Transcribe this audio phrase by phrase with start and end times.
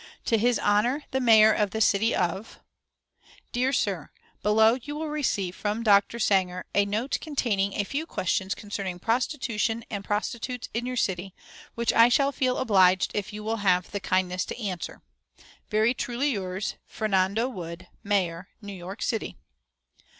[0.25, 2.59] "TO HIS HONOR THE MAYOR OF THE CITY OF:
[3.51, 4.09] "DEAR SIR,
[4.41, 6.17] Below you will receive from Dr.
[6.17, 11.35] Sanger a note containing a few questions concerning Prostitution and Prostitutes in your city,
[11.75, 15.03] which I shall feel obliged if you will have the kindness to answer.
[15.69, 19.37] "Very truly yours, "FERNANDO WOOD, Mayor New York City."